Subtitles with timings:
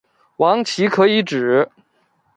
[0.37, 1.69] 王祺可以指